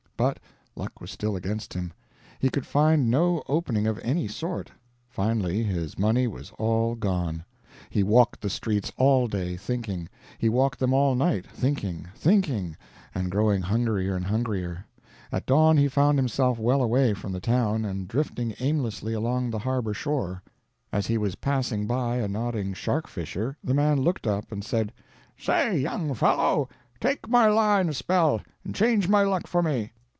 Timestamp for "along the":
19.13-19.57